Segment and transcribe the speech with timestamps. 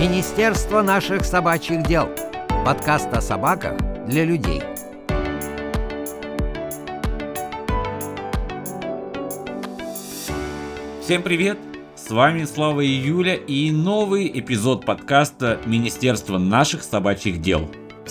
[0.00, 2.08] Министерство наших собачьих дел.
[2.64, 3.76] Подкаст о собаках
[4.06, 4.62] для людей.
[11.02, 11.58] Всем привет!
[11.96, 17.70] С вами Слава и Юля и новый эпизод подкаста Министерства наших собачьих дел.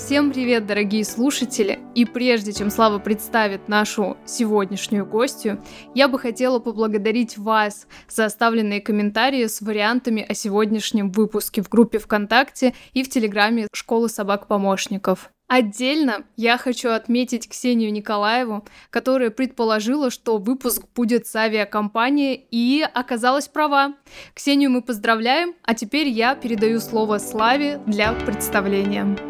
[0.10, 1.78] Всем привет, дорогие слушатели!
[1.94, 8.82] И прежде чем Слава представит нашу сегодняшнюю гостью, я бы хотела поблагодарить вас за оставленные
[8.82, 15.30] комментарии с вариантами о сегодняшнем выпуске в группе ВКонтакте и в Телеграме Школы собак-помощников.
[15.47, 23.47] Отдельно я хочу отметить Ксению Николаеву, которая предположила, что выпуск будет с авиакомпании и оказалась
[23.47, 23.94] права.
[24.33, 29.29] Ксению мы поздравляем, а теперь я передаю слово Славе для представления.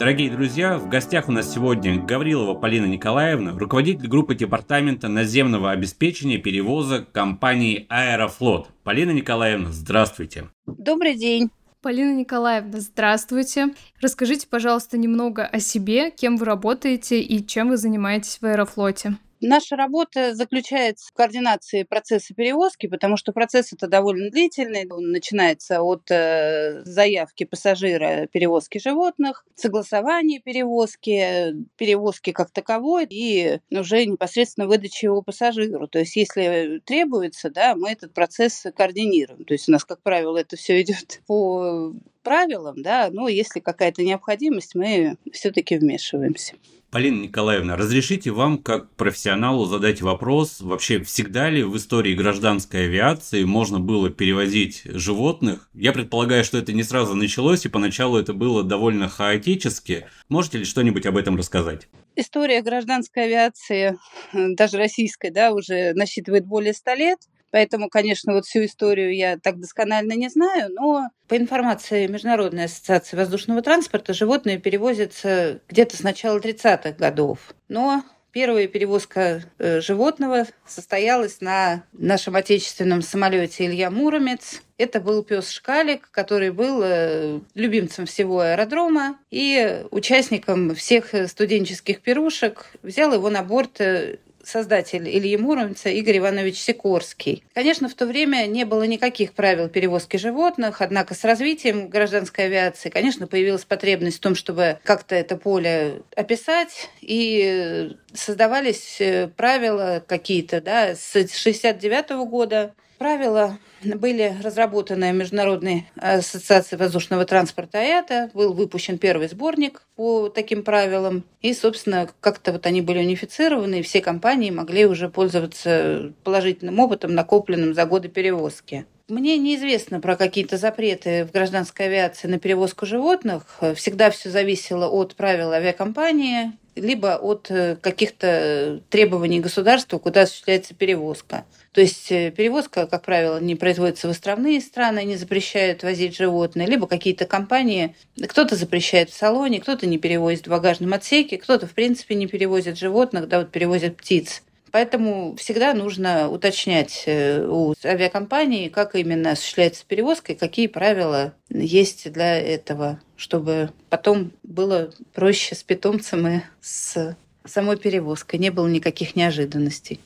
[0.00, 6.38] Дорогие друзья, в гостях у нас сегодня Гаврилова Полина Николаевна, руководитель группы департамента наземного обеспечения
[6.38, 8.70] перевозок компании Аэрофлот.
[8.82, 10.48] Полина Николаевна, здравствуйте.
[10.64, 11.50] Добрый день.
[11.82, 13.74] Полина Николаевна, здравствуйте.
[14.00, 19.18] Расскажите, пожалуйста, немного о себе, кем вы работаете и чем вы занимаетесь в Аэрофлоте.
[19.40, 24.86] Наша работа заключается в координации процесса перевозки, потому что процесс это довольно длительный.
[24.90, 34.04] Он начинается от э, заявки пассажира перевозки животных, согласования перевозки, перевозки как таковой и уже
[34.04, 35.88] непосредственно выдачи его пассажиру.
[35.88, 39.44] То есть, если требуется, да, мы этот процесс координируем.
[39.44, 44.02] То есть, у нас, как правило, это все идет по правилам, да, но если какая-то
[44.02, 46.54] необходимость, мы все-таки вмешиваемся.
[46.90, 53.44] Полина Николаевна, разрешите вам, как профессионалу, задать вопрос, вообще всегда ли в истории гражданской авиации
[53.44, 55.70] можно было перевозить животных?
[55.72, 60.06] Я предполагаю, что это не сразу началось, и поначалу это было довольно хаотически.
[60.28, 61.86] Можете ли что-нибудь об этом рассказать?
[62.16, 63.96] История гражданской авиации,
[64.32, 67.20] даже российской, да, уже насчитывает более ста лет.
[67.50, 73.16] Поэтому, конечно, вот всю историю я так досконально не знаю, но по информации Международной ассоциации
[73.16, 77.54] воздушного транспорта животные перевозятся где-то с начала 30-х годов.
[77.68, 84.62] Но Первая перевозка э, животного состоялась на нашем отечественном самолете Илья Муромец.
[84.78, 92.70] Это был пес Шкалик, который был э, любимцем всего аэродрома и участником всех студенческих пирушек.
[92.84, 97.44] Взял его на борт э, создатель Ильи Муромца Игорь Иванович Сикорский.
[97.54, 102.88] Конечно, в то время не было никаких правил перевозки животных, однако с развитием гражданской авиации,
[102.88, 110.60] конечно, появилась потребность в том, чтобы как-то это поле описать, и создавались э, правила какие-то,
[110.60, 118.30] да, с 69 года правила были разработаны Международной ассоциацией воздушного транспорта АЯТА.
[118.34, 121.24] Был выпущен первый сборник по таким правилам.
[121.40, 127.14] И, собственно, как-то вот они были унифицированы, и все компании могли уже пользоваться положительным опытом,
[127.14, 128.84] накопленным за годы перевозки.
[129.08, 133.60] Мне неизвестно про какие-то запреты в гражданской авиации на перевозку животных.
[133.76, 141.44] Всегда все зависело от правил авиакомпании, либо от э, каких-то требований государства, куда осуществляется перевозка.
[141.72, 146.66] То есть э, перевозка, как правило, не производится в островные страны, не запрещают возить животные,
[146.66, 147.94] либо какие-то компании,
[148.28, 152.78] кто-то запрещает в салоне, кто-то не перевозит в багажном отсеке, кто-то, в принципе, не перевозит
[152.78, 154.42] животных, да, вот перевозят птиц.
[154.72, 162.10] Поэтому всегда нужно уточнять э, у авиакомпании, как именно осуществляется перевозка и какие правила есть
[162.12, 169.16] для этого, чтобы потом было проще с питомцем и с самой перевозкой, не было никаких
[169.16, 170.00] неожиданностей.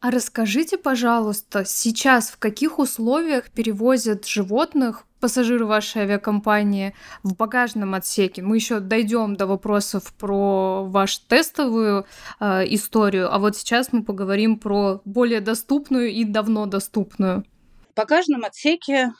[0.00, 8.42] А расскажите, пожалуйста, сейчас в каких условиях перевозят животных пассажиры вашей авиакомпании в багажном отсеке?
[8.42, 12.06] Мы еще дойдем до вопросов про вашу тестовую
[12.40, 17.44] э, историю, а вот сейчас мы поговорим про более доступную и давно доступную.
[17.92, 19.12] В багажном отсеке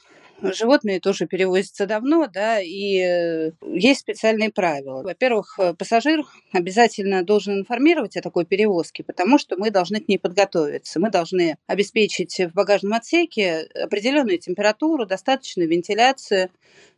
[0.42, 5.02] Животные тоже перевозятся давно, да, и э, есть специальные правила.
[5.02, 10.18] Во-первых, э, пассажир обязательно должен информировать о такой перевозке, потому что мы должны к ней
[10.18, 11.00] подготовиться.
[11.00, 16.50] Мы должны обеспечить в багажном отсеке определенную температуру, достаточную вентиляцию,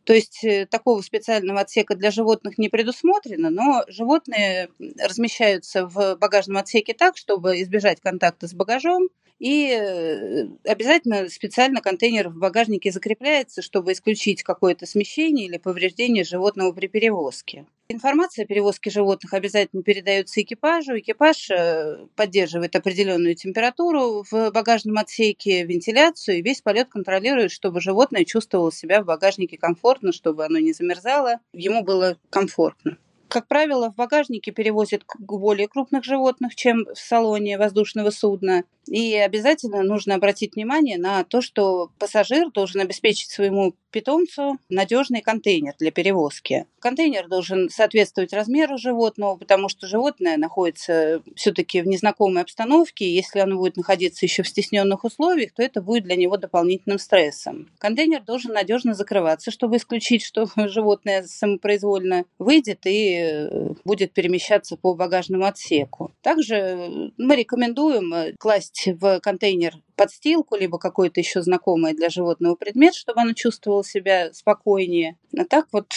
[0.09, 4.69] то есть э, такого специального отсека для животных не предусмотрено, но животные
[4.99, 9.09] размещаются в багажном отсеке так, чтобы избежать контакта с багажом.
[9.37, 16.71] И э, обязательно специально контейнер в багажнике закрепляется, чтобы исключить какое-то смещение или повреждение животного
[16.71, 17.67] при перевозке.
[17.91, 20.99] Информация о перевозке животных обязательно передается экипажу.
[20.99, 28.25] Экипаж э, поддерживает определенную температуру в багажном отсеке, вентиляцию, и весь полет контролирует, чтобы животное
[28.25, 32.99] чувствовало себя в багажнике комфортно, чтобы оно не замерзало, ему было комфортно.
[33.27, 38.65] Как правило, в багажнике перевозят более крупных животных, чем в салоне воздушного судна.
[38.89, 45.73] И обязательно нужно обратить внимание на то, что пассажир должен обеспечить своему питомцу надежный контейнер
[45.79, 46.65] для перевозки.
[46.79, 53.13] Контейнер должен соответствовать размеру животного, потому что животное находится все-таки в незнакомой обстановке.
[53.13, 57.69] Если оно будет находиться еще в стесненных условиях, то это будет для него дополнительным стрессом.
[57.79, 64.93] Контейнер должен надежно закрываться, чтобы исключить, что животное самопроизвольно выйдет и э, будет перемещаться по
[64.93, 66.11] багажному отсеку.
[66.21, 68.33] Также мы рекомендуем э,
[68.79, 74.31] класть в контейнер подстилку, либо какой-то еще знакомый для животного предмет, чтобы оно чувствовало себя
[74.33, 75.17] спокойнее.
[75.37, 75.87] А так вот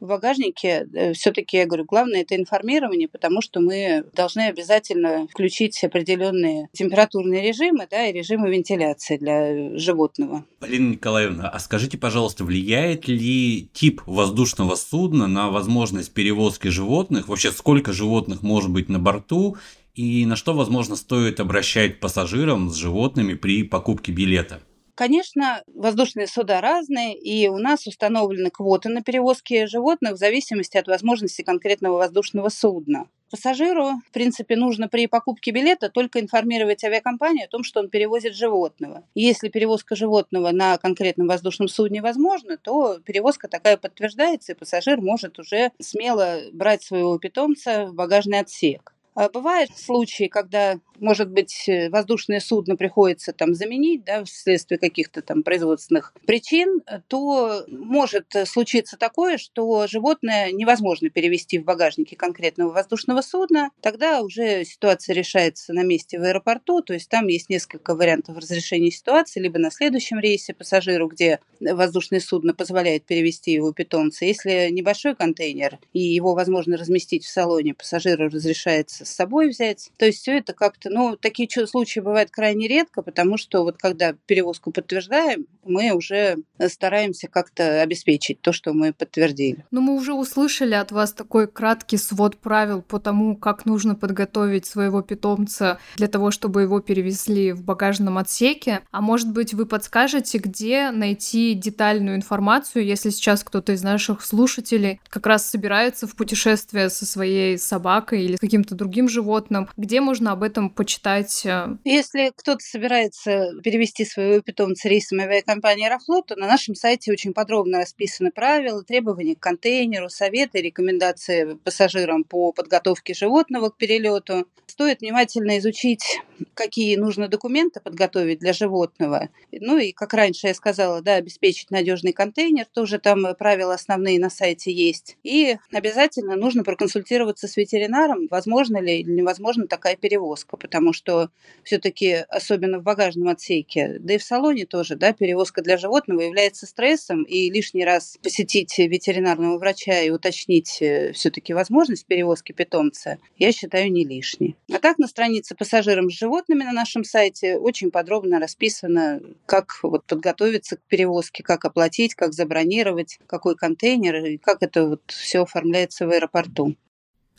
[0.00, 5.82] в багажнике э, все-таки, я говорю, главное это информирование, потому что мы должны обязательно включить
[5.82, 10.44] определенные температурные режимы да, и режимы вентиляции для животного.
[10.58, 17.28] Полина Николаевна, а скажите, пожалуйста, влияет ли тип воздушного судна на возможность перевозки животных?
[17.28, 19.56] Вообще, сколько животных может быть на борту?
[19.94, 24.60] И на что, возможно, стоит обращать пассажирам с животными при покупке билета?
[24.96, 30.86] Конечно, воздушные суда разные, и у нас установлены квоты на перевозки животных в зависимости от
[30.86, 33.08] возможности конкретного воздушного судна.
[33.30, 38.36] Пассажиру, в принципе, нужно при покупке билета только информировать авиакомпанию о том, что он перевозит
[38.36, 39.02] животного.
[39.16, 45.40] Если перевозка животного на конкретном воздушном судне возможна, то перевозка такая подтверждается, и пассажир может
[45.40, 48.94] уже смело брать своего питомца в багажный отсек.
[49.16, 55.22] А бывают случаи, когда может быть, э, воздушное судно приходится там заменить, да, вследствие каких-то
[55.22, 63.20] там производственных причин, то может случиться такое, что животное невозможно перевести в багажнике конкретного воздушного
[63.22, 63.70] судна.
[63.80, 68.90] Тогда уже ситуация решается на месте в аэропорту, то есть там есть несколько вариантов разрешения
[68.90, 74.24] ситуации, либо на следующем рейсе пассажиру, где воздушное судно позволяет перевести его питомца.
[74.24, 79.90] Если небольшой контейнер и его возможно разместить в салоне, пассажиру разрешается с собой взять.
[79.96, 83.76] То есть все это как-то как Ну, такие случаи бывают крайне редко, потому что вот
[83.78, 86.36] когда перевозку подтверждаем, мы уже
[86.68, 89.64] стараемся как-то обеспечить то, что мы подтвердили.
[89.70, 94.66] Но мы уже услышали от вас такой краткий свод правил по тому, как нужно подготовить
[94.66, 98.80] своего питомца для того, чтобы его перевезли в багажном отсеке.
[98.90, 105.00] А может быть, вы подскажете, где найти детальную информацию, если сейчас кто-то из наших слушателей
[105.08, 110.42] как раз собирается в путешествие со своей собакой или каким-то другим животным, где можно об
[110.42, 111.46] этом почитать?
[111.46, 117.32] Э, Если кто-то собирается перевести своего питомца рейсом авиакомпании «Аэрофлот», то на нашем сайте очень
[117.32, 124.46] подробно расписаны правила, требования к контейнеру, советы, рекомендации пассажирам по подготовке животного к перелету.
[124.66, 126.20] Стоит внимательно изучить,
[126.54, 129.28] какие нужно документы подготовить для животного.
[129.52, 134.30] Ну и, как раньше я сказала, да, обеспечить надежный контейнер, тоже там правила основные на
[134.30, 135.16] сайте есть.
[135.22, 141.28] И обязательно нужно проконсультироваться с ветеринаром, возможно ли или невозможно такая перевозка потому что
[141.62, 146.64] все-таки, особенно в багажном отсеке, да и в салоне тоже, да, перевозка для животного является
[146.64, 153.52] стрессом, и лишний раз посетить ветеринарного врача и уточнить э, все-таки возможность перевозки питомца, я
[153.52, 154.56] считаю не лишней.
[154.72, 160.06] А так на странице пассажирам с животными на нашем сайте очень подробно расписано, как вот
[160.06, 166.06] подготовиться к перевозке, как оплатить, как забронировать, какой контейнер и как это вот все оформляется
[166.06, 166.74] в аэропорту.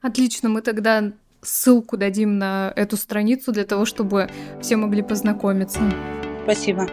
[0.04, 1.14] Отлично, мы тогда
[1.46, 4.30] ссылку дадим на эту страницу для того, чтобы
[4.62, 5.80] все могли познакомиться.
[6.44, 6.88] Спасибо.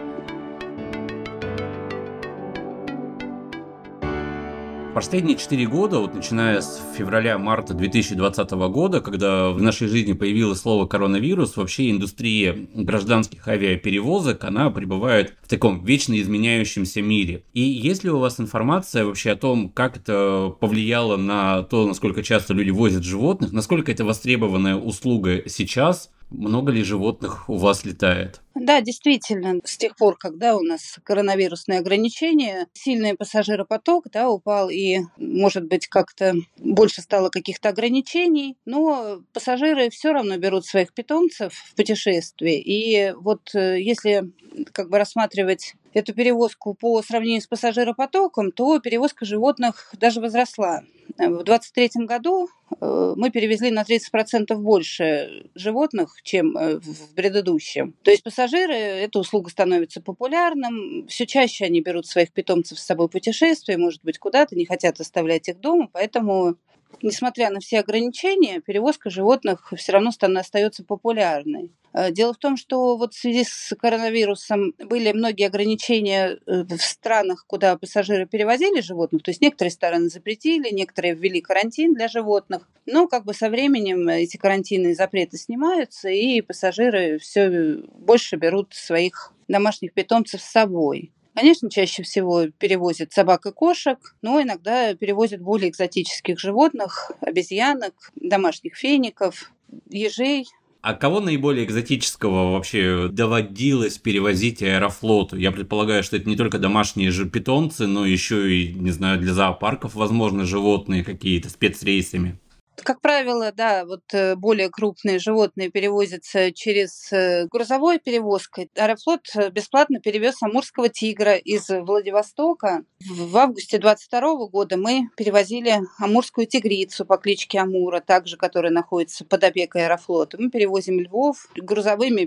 [4.93, 10.85] Последние четыре года, вот начиная с февраля-марта 2020 года, когда в нашей жизни появилось слово
[10.85, 17.43] коронавирус, вообще индустрия гражданских авиаперевозок, она пребывает в таком вечно изменяющемся мире.
[17.53, 22.21] И есть ли у вас информация вообще о том, как это повлияло на то, насколько
[22.21, 28.41] часто люди возят животных, насколько это востребованная услуга сейчас, много ли животных у вас летает?
[28.55, 34.99] Да, действительно, с тех пор, когда у нас коронавирусные ограничения, сильный пассажиропоток да, упал, и,
[35.17, 41.75] может быть, как-то больше стало каких-то ограничений, но пассажиры все равно берут своих питомцев в
[41.75, 42.61] путешествие.
[42.61, 44.31] И вот э, если
[44.71, 50.83] как бы рассматривать эту перевозку по сравнению с пассажиропотоком, то перевозка животных даже возросла.
[51.17, 52.47] В 2023 году
[52.79, 57.93] э, мы перевезли на 30% больше животных, чем э, в предыдущем.
[58.03, 63.07] То есть пассажиры, эта услуга становится популярным, все чаще они берут своих питомцев с собой
[63.07, 66.55] в путешествие, может быть, куда-то, не хотят оставлять их дома, поэтому
[67.01, 71.71] несмотря на все ограничения, перевозка животных все равно остается популярной.
[71.93, 76.81] Э, дело в том, что вот в связи с коронавирусом были многие ограничения э, в
[76.81, 79.23] странах, куда пассажиры перевозили животных.
[79.23, 82.67] То есть некоторые стороны запретили, некоторые ввели карантин для животных.
[82.85, 88.73] Но как бы со временем эти карантины и запреты снимаются, и пассажиры все больше берут
[88.73, 91.11] своих домашних питомцев с собой.
[91.35, 98.75] Конечно, чаще всего перевозят собак и кошек, но иногда перевозят более экзотических животных, обезьянок, домашних
[98.75, 99.51] феников,
[99.89, 100.45] ежей,
[100.83, 105.37] а кого наиболее экзотического вообще доводилось перевозить аэрофлоту?
[105.37, 109.33] Я предполагаю, что это не только домашние же питомцы, но еще и, не знаю, для
[109.33, 112.37] зоопарков, возможно, животные какие-то спецрейсами.
[112.75, 118.69] Как правило, да, вот э, более крупные животные перевозятся через э, грузовой перевозкой.
[118.75, 122.83] Аэрофлот э, бесплатно перевез амурского тигра из Владивостока.
[122.99, 129.43] В августе 22 года мы перевозили амурскую тигрицу по кличке Амура, также которая находится под
[129.43, 130.37] опекой Аэрофлота.
[130.39, 131.47] Мы перевозим львов.
[131.55, 132.25] Грузовыми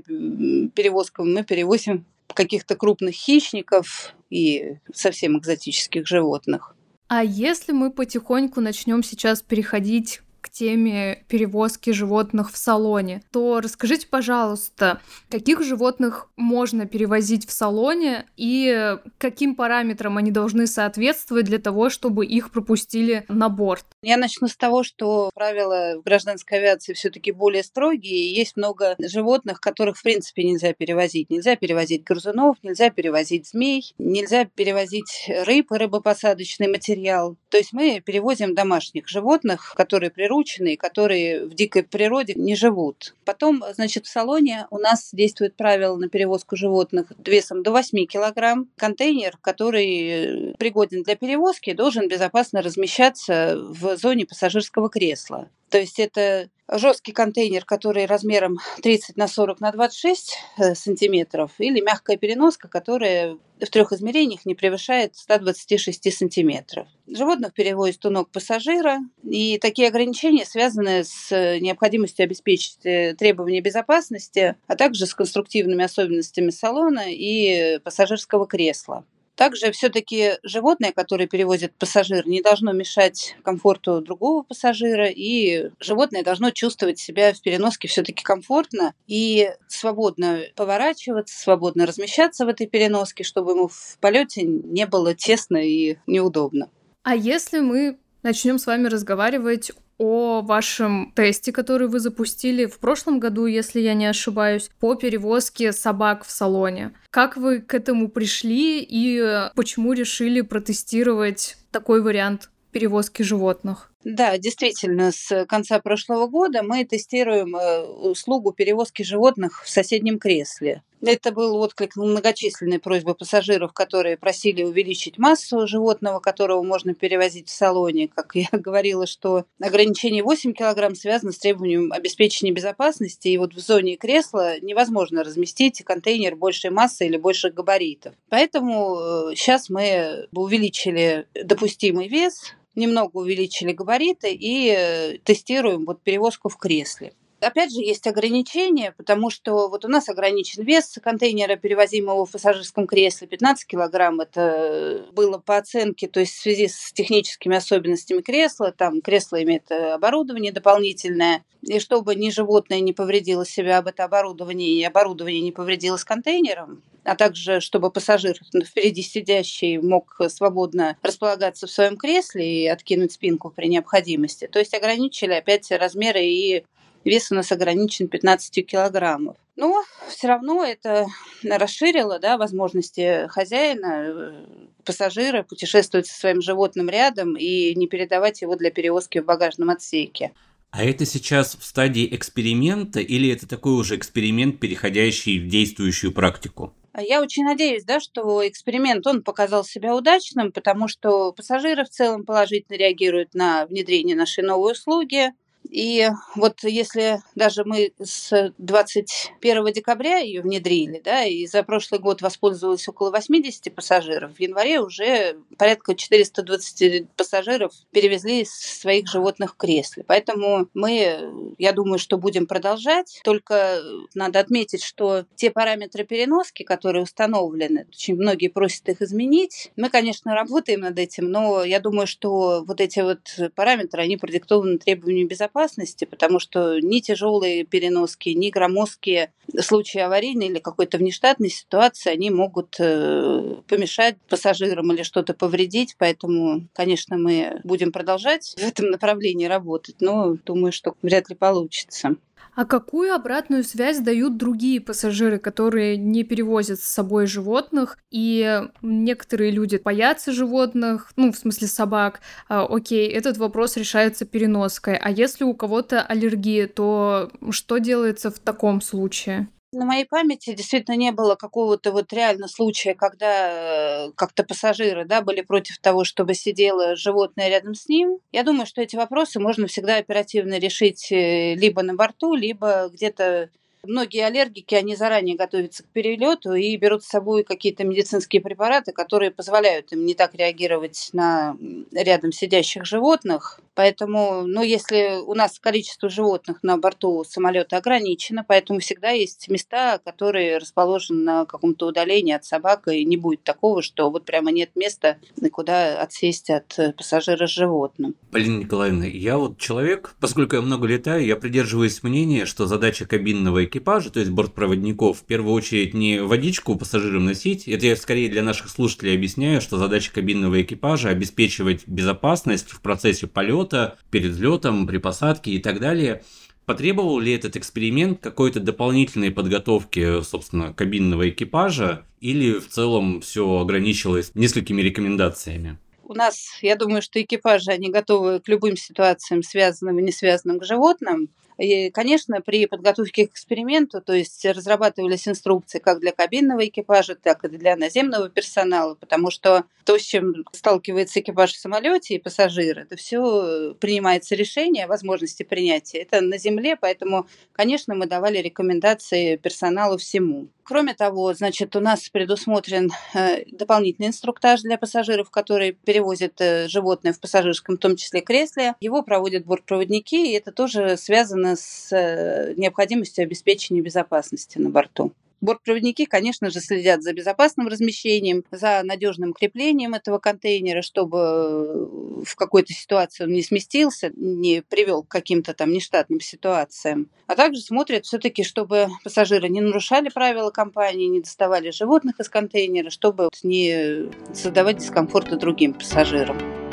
[0.69, 6.76] перевозками мы перевозим каких-то крупных хищников и совсем экзотических животных.
[7.09, 14.07] А если мы потихоньку начнем сейчас переходить к теме перевозки животных в салоне, то расскажите,
[14.07, 21.91] пожалуйста, каких животных можно перевозить в салоне и каким параметрам они должны соответствовать для того,
[21.91, 23.85] чтобы их пропустили на борт?
[24.03, 29.61] Я начну с того, что правила в гражданской авиации все-таки более строгие, есть много животных,
[29.61, 31.29] которых в принципе нельзя перевозить.
[31.29, 37.37] Нельзя перевозить грызунов, нельзя перевозить змей, нельзя перевозить рыб и рыбопосадочный материал.
[37.49, 43.14] То есть мы перевозим домашних животных, которые приручены прирученные, которые в дикой природе не живут.
[43.25, 48.69] Потом, значит, в салоне у нас действует правило на перевозку животных весом до 8 килограмм.
[48.76, 55.49] Контейнер, который пригоден для перевозки, должен безопасно размещаться в зоне пассажирского кресла.
[55.71, 61.81] То есть это жесткий контейнер, который размером 30 на 40 на 26 э, сантиметров, или
[61.81, 66.89] мягкая переноска, которая в трех измерениях не превышает 126 сантиметров.
[67.07, 71.31] Животных перевозят у ног пассажира, и такие ограничения связаны с
[71.61, 79.05] необходимостью обеспечить э, требования безопасности, а также с конструктивными особенностями салона и пассажирского кресла.
[79.37, 86.50] Также все-таки животное, которое перевозит пассажир, не должно мешать комфорту другого пассажира, и животное должно
[86.50, 93.52] чувствовать себя в переноске все-таки комфортно и свободно поворачиваться, свободно размещаться в этой переноске, чтобы
[93.52, 96.71] ему в полете не было тесно и неудобно.
[97.02, 103.21] А если мы начнем с вами разговаривать о вашем тесте, который вы запустили в прошлом
[103.21, 106.93] году, если я не ошибаюсь, по перевозке собак в салоне.
[107.11, 113.91] Как вы к этому пришли и почему решили протестировать такой вариант перевозки животных?
[114.05, 120.83] Да, действительно, с конца прошлого года мы тестируем э, услугу перевозки животных в соседнем кресле.
[121.03, 127.49] Это был отклик на многочисленные просьбы пассажиров, которые просили увеличить массу животного, которого можно перевозить
[127.49, 128.09] в салоне.
[128.09, 133.59] Как я говорила, что ограничение 8 килограмм связано с требованием обеспечения безопасности, и вот в
[133.59, 138.15] зоне кресла невозможно разместить контейнер большей массы или больших габаритов.
[138.29, 146.49] Поэтому сейчас э, мы увеличили допустимый вес немного увеличили габариты и э, тестируем вот перевозку
[146.49, 147.15] в кресле.
[147.47, 152.88] Опять же, есть ограничения, потому что вот у нас ограничен вес контейнера, перевозимого в пассажирском
[152.88, 154.21] кресле, 15 килограмм.
[154.21, 159.71] Это было по оценке, то есть в связи с техническими особенностями кресла, там кресло имеет
[159.71, 165.41] э, оборудование дополнительное, и чтобы ни животное не повредило себя об это оборудование, и оборудование
[165.41, 172.65] не повредилось контейнером, а также чтобы пассажир впереди сидящий мог свободно располагаться в своем кресле
[172.65, 174.49] и откинуть спинку при необходимости.
[174.50, 176.65] То есть ограничили опять размеры и
[177.07, 179.37] вес у нас ограничен 15 килограммов.
[179.57, 181.07] Но все равно это
[181.43, 184.45] расширило да, возможности хозяина, э,
[184.85, 190.33] пассажира путешествовать со своим животным рядом и не передавать его для перевозки в багажном отсеке.
[190.71, 196.75] А это сейчас в стадии эксперимента или это такой уже эксперимент, переходящий в действующую практику?
[196.99, 202.25] Я очень надеюсь, да, что эксперимент, он показал себя удачным, потому что пассажиры в целом
[202.25, 205.33] положительно реагируют на внедрение нашей новой услуги.
[205.71, 212.23] И вот если даже мы с 21 декабря ее внедрили, да, и за прошлый год
[212.23, 220.05] воспользовалось около 80 пассажиров, в январе уже порядка 420 пассажиров перевезли своих животных в кресле.
[220.07, 223.21] Поэтому мы, я думаю, что будем продолжать.
[223.25, 223.81] Только
[224.15, 229.71] надо отметить, что те параметры переноски, которые установлены, очень многие просят их изменить.
[229.77, 233.21] Мы, конечно, работаем над этим, но я думаю, что вот эти вот
[233.55, 235.56] параметры, они продиктованы требованиями безопасности,
[236.05, 242.77] потому что ни тяжелые переноски, ни громоздкие случаи аварийной или какой-то внештатной ситуации, они могут
[242.79, 245.97] э, помешать пассажирам или что-то повредить.
[245.99, 252.17] Поэтому, конечно, мы будем продолжать в этом направлении работать, но думаю, что вряд ли получится.
[252.55, 257.99] А какую обратную связь дают другие пассажиры, которые не перевозят с собой животных?
[258.11, 262.21] И некоторые люди боятся животных, ну, в смысле собак.
[262.49, 264.97] А, окей, этот вопрос решается переноской.
[264.97, 269.49] А если у кого-то аллергия, то что делается в таком случае?
[269.76, 275.21] На моей памяти действительно не было какого-то вот реально случая, когда э, как-то пассажиры да,
[275.23, 278.18] были против того, чтобы сидело животное рядом с ним.
[278.33, 283.50] Я думаю, что эти вопросы можно всегда оперативно решить э, либо на борту, либо где-то
[283.88, 289.31] Многие аллергики, они заранее готовятся к перелету и берут с собой какие-то медицинские препараты, которые
[289.31, 291.57] позволяют им не так реагировать на
[291.93, 293.61] рядом сидящих животных.
[293.75, 299.99] Поэтому, ну, если у нас количество животных на борту самолета ограничено, поэтому всегда есть места,
[300.05, 304.71] которые расположены на каком-то удалении от собак, и не будет такого, что вот прямо нет
[304.75, 305.19] места,
[305.52, 308.14] куда отсесть от пассажира с животным.
[308.33, 313.64] Полина Николаевна, я вот человек, поскольку я много летаю, я придерживаюсь мнения, что задача кабинного
[313.64, 318.42] экипажа, то есть бортпроводников, в первую очередь не водичку пассажирам носить, это я скорее для
[318.42, 324.99] наших слушателей объясняю, что задача кабинного экипажа обеспечивать безопасность в процессе полета, перед взлетом, при
[324.99, 326.23] посадке и так далее.
[326.64, 334.33] Потребовал ли этот эксперимент какой-то дополнительной подготовки, собственно, кабинного экипажа, или в целом все ограничилось
[334.35, 335.78] несколькими рекомендациями?
[336.02, 340.59] У нас, я думаю, что экипажи, они готовы к любым ситуациям, связанным и не связанным
[340.59, 341.28] к животным.
[341.59, 347.45] И, конечно, при подготовке к эксперименту, то есть разрабатывались инструкции как для кабинного экипажа, так
[347.45, 352.83] и для наземного персонала, потому что то, с чем сталкивается экипаж в самолете и пассажиры,
[352.83, 355.99] это все принимается решение возможности принятия.
[355.99, 360.49] Это на земле, поэтому, конечно, мы давали рекомендации персоналу всему.
[360.65, 367.13] Кроме того, значит, у нас предусмотрен э, дополнительный инструктаж для пассажиров, которые перевозят э, животное
[367.13, 368.75] в пассажирском, в том числе кресле.
[368.81, 375.13] Его проводят бортпроводники, и это тоже связано с э, необходимостью обеспечения безопасности на борту.
[375.43, 382.73] Бортпроводники, конечно же, следят за безопасным размещением, за надежным креплением этого контейнера, чтобы в какой-то
[382.73, 387.11] ситуации он не сместился, не привел к каким-то там нештатным ситуациям.
[387.26, 392.89] А также смотрят все-таки, чтобы пассажиры не нарушали правила компании, не доставали животных из контейнера,
[392.89, 396.66] чтобы не создавать дискомфорта другим пассажирам.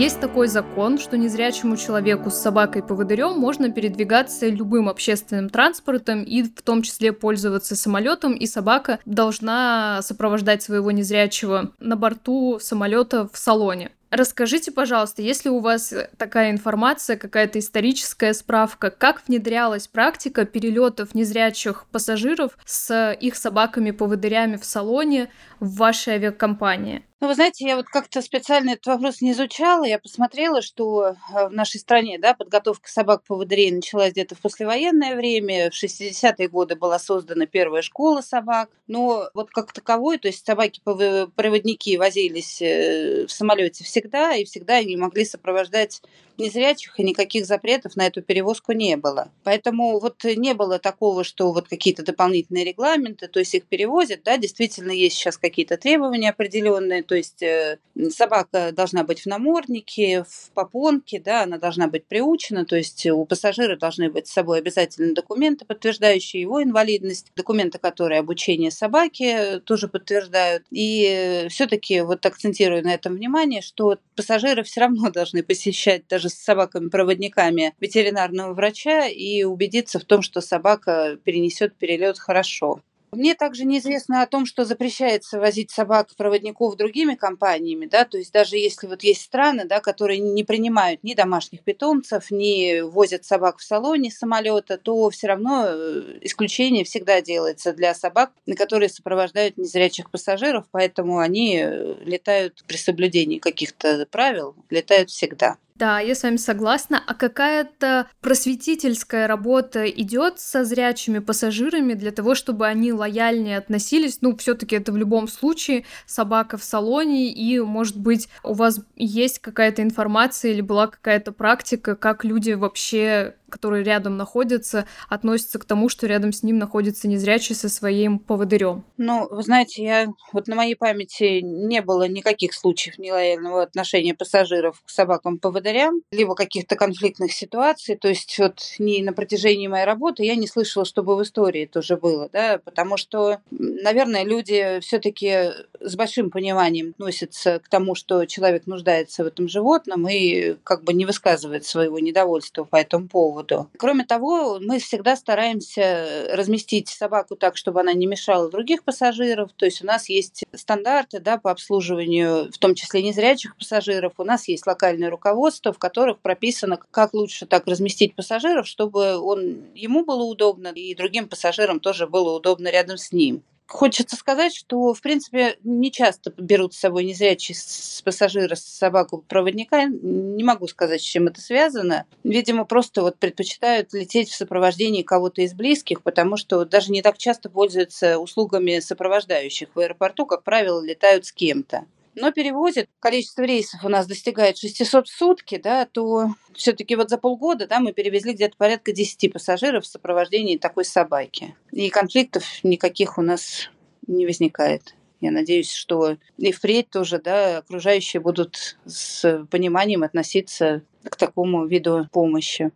[0.00, 6.62] Есть такой закон, что незрячему человеку с собакой-поводырем можно передвигаться любым общественным транспортом и в
[6.62, 13.92] том числе пользоваться самолетом, и собака должна сопровождать своего незрячего на борту самолета в салоне.
[14.08, 21.84] Расскажите, пожалуйста, если у вас такая информация, какая-то историческая справка, как внедрялась практика перелетов незрячих
[21.92, 25.28] пассажиров с их собаками-поводырями в салоне
[25.60, 27.04] в вашей авиакомпании?
[27.22, 29.84] Ну, вы знаете, я вот как-то специально этот вопрос не изучала.
[29.84, 35.70] Я посмотрела, что э, в нашей стране да, подготовка собак-поводырей началась где-то в послевоенное время.
[35.70, 38.70] В 60-е годы была создана первая школа собак.
[38.86, 44.96] Но вот как таковой, то есть собаки-проводники возились э, в самолете всегда, и всегда они
[44.96, 46.00] могли сопровождать
[46.40, 49.30] незрячих, и никаких запретов на эту перевозку не было.
[49.44, 54.38] Поэтому вот не было такого, что вот какие-то дополнительные регламенты, то есть их перевозят, да,
[54.38, 57.78] действительно есть сейчас какие-то требования определенные, то есть э,
[58.10, 63.24] собака должна быть в наморднике, в попонке, да, она должна быть приучена, то есть у
[63.24, 69.88] пассажира должны быть с собой обязательно документы, подтверждающие его инвалидность, документы, которые обучение собаки тоже
[69.88, 70.62] подтверждают.
[70.70, 76.34] И все-таки вот акцентирую на этом внимание, что пассажиры все равно должны посещать даже с
[76.34, 82.82] собаками-проводниками ветеринарного врача и убедиться в том, что собака перенесет перелет хорошо.
[83.12, 88.56] Мне также неизвестно о том, что запрещается возить собак-проводников другими компаниями, да, то есть даже
[88.56, 93.64] если вот есть страны, да, которые не принимают ни домашних питомцев, ни возят собак в
[93.64, 100.66] салоне самолета, то все равно э, исключение всегда делается для собак, которые сопровождают незрячих пассажиров,
[100.70, 105.56] поэтому они э, летают при соблюдении каких-то правил, летают всегда.
[105.80, 107.02] Да, я с вами согласна.
[107.06, 114.18] А какая-то просветительская работа идет со зрячими пассажирами для того, чтобы они лояльнее относились?
[114.20, 119.38] Ну, все-таки это в любом случае собака в салоне, и, может быть, у вас есть
[119.38, 125.88] какая-то информация или была какая-то практика, как люди вообще которые рядом находятся, относятся к тому,
[125.88, 128.84] что рядом с ним находится незрячий со своим поводырем?
[128.96, 134.82] Ну, вы знаете, я вот на моей памяти не было никаких случаев нелояльного отношения пассажиров
[134.84, 137.96] к собакам-поводырям, либо каких-то конфликтных ситуаций.
[137.96, 141.96] То есть вот не на протяжении моей работы я не слышала, чтобы в истории тоже
[141.96, 148.66] было, да, потому что, наверное, люди все-таки с большим пониманием относятся к тому, что человек
[148.66, 153.70] нуждается в этом животном и как бы не высказывает своего недовольства по этому поводу поводу.
[153.78, 159.50] Кроме того, мы всегда стараемся разместить собаку так, чтобы она не мешала других пассажиров.
[159.56, 164.14] То есть у нас есть стандарты да, по обслуживанию, в том числе незрячих пассажиров.
[164.18, 169.64] У нас есть локальное руководство, в которых прописано, как лучше так разместить пассажиров, чтобы он,
[169.74, 173.42] ему было удобно и другим пассажирам тоже было удобно рядом с ним.
[173.70, 179.84] Хочется сказать, что, в принципе, не часто берут с собой незрячие с пассажира с собаку-проводника.
[179.84, 182.04] Не могу сказать, с чем это связано.
[182.24, 187.16] Видимо, просто вот предпочитают лететь в сопровождении кого-то из близких, потому что даже не так
[187.16, 193.84] часто пользуются услугами сопровождающих в аэропорту, как правило, летают с кем-то но перевозит, количество рейсов
[193.84, 198.32] у нас достигает 600 в сутки, да, то все-таки вот за полгода да, мы перевезли
[198.32, 201.54] где-то порядка 10 пассажиров в сопровождении такой собаки.
[201.72, 203.70] И конфликтов никаких у нас
[204.06, 204.94] не возникает.
[205.20, 212.08] Я надеюсь, что и впредь тоже да, окружающие будут с пониманием относиться к такому виду
[212.10, 212.70] помощи.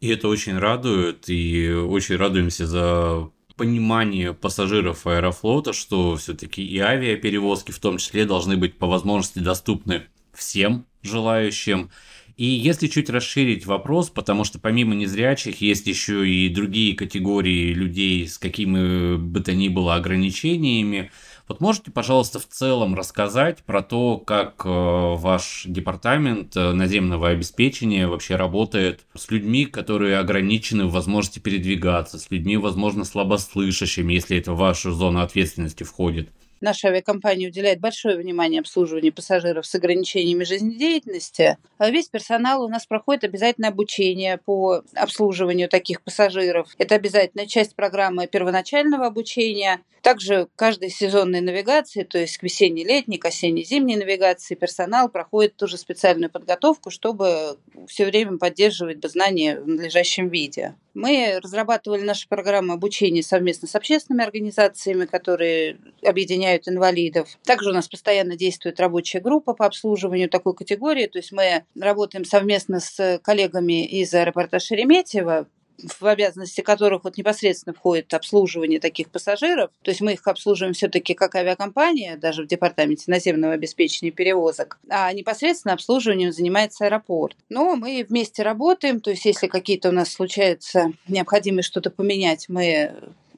[0.00, 7.72] И это очень радует, и очень радуемся за понимание пассажиров Аэрофлота, что все-таки и авиаперевозки
[7.72, 11.90] в том числе должны быть по возможности доступны всем желающим.
[12.36, 18.28] И если чуть расширить вопрос, потому что помимо незрячих есть еще и другие категории людей
[18.28, 21.10] с какими бы то ни было ограничениями,
[21.48, 28.08] вот можете, пожалуйста, в целом рассказать про то, как э, ваш департамент э, наземного обеспечения
[28.08, 34.54] вообще работает с людьми, которые ограничены в возможности передвигаться, с людьми, возможно, слабослышащими, если это
[34.54, 36.30] в вашу зону ответственности входит?
[36.66, 41.58] Наша авиакомпания уделяет большое внимание обслуживанию пассажиров с ограничениями жизнедеятельности.
[41.78, 46.74] А весь персонал у нас проходит обязательное обучение по обслуживанию таких пассажиров.
[46.76, 49.80] Это обязательная часть программы первоначального обучения.
[50.02, 56.30] Также каждой сезонной навигации, то есть к весенней-летней, к осенне-зимней навигации, персонал проходит тоже специальную
[56.30, 60.74] подготовку, чтобы все время поддерживать знания в надлежащем виде.
[60.96, 67.36] Мы разрабатывали нашу программу обучения совместно с общественными организациями, которые объединяют инвалидов.
[67.44, 71.06] Также у нас постоянно действует рабочая группа по обслуживанию такой категории.
[71.06, 75.46] То есть мы работаем совместно с коллегами из аэропорта Шереметьево,
[75.82, 79.70] в обязанности которых вот непосредственно входит обслуживание таких пассажиров.
[79.82, 85.12] То есть мы их обслуживаем все-таки как авиакомпания, даже в департаменте наземного обеспечения перевозок, а
[85.12, 87.36] непосредственно обслуживанием занимается аэропорт.
[87.48, 92.94] Но мы вместе работаем, то есть если какие-то у нас случаются необходимость что-то поменять, мы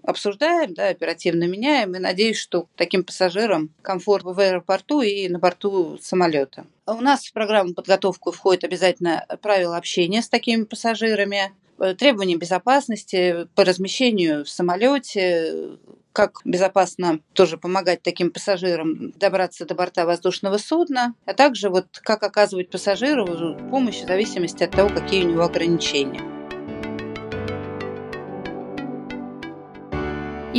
[0.08, 5.98] обсуждаем, да, оперативно меняем, и надеюсь, что таким пассажирам комфорт в аэропорту и на борту
[6.00, 6.66] самолета.
[6.86, 11.52] У нас в программу подготовку входит обязательно правила общения с такими пассажирами,
[11.98, 15.78] требования безопасности по размещению в самолете,
[16.12, 22.22] как безопасно тоже помогать таким пассажирам добраться до борта воздушного судна, а также вот как
[22.22, 26.37] оказывать пассажиру помощь в зависимости от того, какие у него ограничения.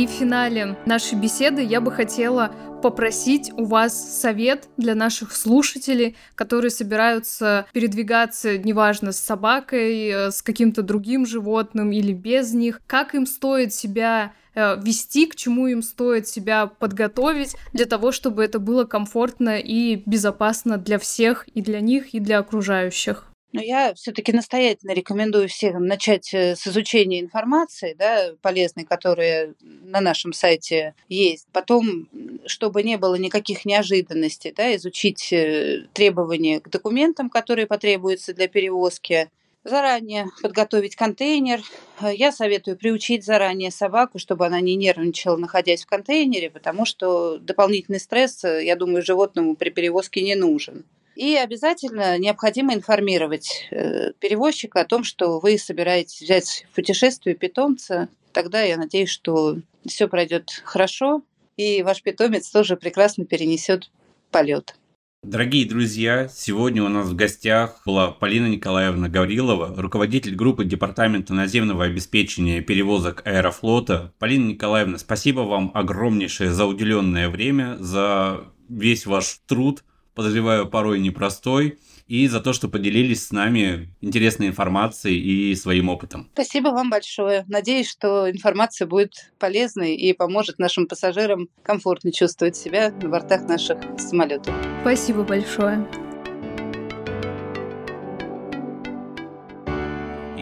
[0.00, 6.16] И в финале нашей беседы я бы хотела попросить у вас совет для наших слушателей,
[6.34, 12.80] которые собираются передвигаться, неважно, с собакой, э, с каким-то другим животным или без них.
[12.86, 18.42] Как им стоит себя э, вести, к чему им стоит себя подготовить для того, чтобы
[18.42, 23.29] это было комфортно и безопасно для всех, и для них, и для окружающих.
[23.52, 30.00] Но я все-таки настоятельно рекомендую всем начать э, с изучения информации, да, полезной, которая на
[30.00, 31.48] нашем сайте есть.
[31.52, 32.08] Потом,
[32.46, 39.28] чтобы не было никаких неожиданностей, да, изучить э, требования к документам, которые потребуются для перевозки,
[39.64, 41.60] заранее подготовить контейнер.
[42.00, 48.00] Я советую приучить заранее собаку, чтобы она не нервничала, находясь в контейнере, потому что дополнительный
[48.00, 50.84] стресс, я думаю, животному при перевозке не нужен.
[51.16, 58.08] И обязательно необходимо информировать э, перевозчика о том, что вы собираетесь взять в путешествие питомца.
[58.32, 61.22] Тогда я надеюсь, что все пройдет хорошо,
[61.56, 63.90] и ваш питомец тоже прекрасно перенесет
[64.30, 64.76] полет.
[65.22, 71.84] Дорогие друзья, сегодня у нас в гостях была Полина Николаевна Гаврилова, руководитель группы Департамента наземного
[71.84, 74.14] обеспечения перевозок Аэрофлота.
[74.18, 81.78] Полина Николаевна, спасибо вам огромнейшее за уделенное время, за весь ваш труд, подозреваю, порой непростой
[82.06, 86.28] и за то, что поделились с нами интересной информацией и своим опытом.
[86.32, 87.44] Спасибо вам большое.
[87.46, 93.78] Надеюсь, что информация будет полезной и поможет нашим пассажирам комфортно чувствовать себя на бортах наших
[93.98, 94.54] самолетов.
[94.82, 95.86] Спасибо большое.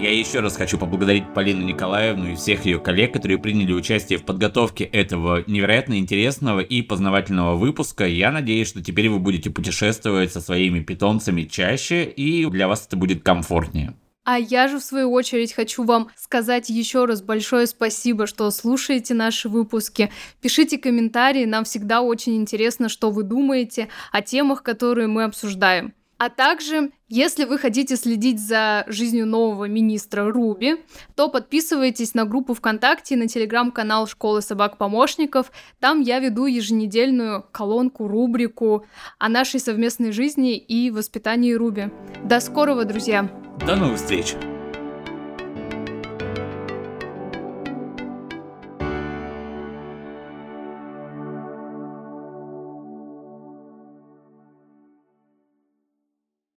[0.01, 4.25] Я еще раз хочу поблагодарить Полину Николаевну и всех ее коллег, которые приняли участие в
[4.25, 8.07] подготовке этого невероятно интересного и познавательного выпуска.
[8.07, 12.97] Я надеюсь, что теперь вы будете путешествовать со своими питомцами чаще, и для вас это
[12.97, 13.95] будет комфортнее.
[14.23, 19.15] А я же, в свою очередь, хочу вам сказать еще раз большое спасибо, что слушаете
[19.15, 20.13] наши выпуски.
[20.41, 25.93] Пишите комментарии, нам всегда очень интересно, что вы думаете о темах, которые мы обсуждаем.
[26.19, 32.55] А также, если вы хотите следить за жизнью нового министра Руби, то подписывайтесь на группу
[32.55, 35.53] ВКонтакте и на телеграм-канал Школы собак-помощников.
[35.79, 38.85] Там я веду еженедельную колонку, рубрику
[39.19, 41.91] о нашей совместной жизни и воспитании Руби.
[42.25, 43.31] До скорого, друзья!
[43.65, 44.35] До новых встреч!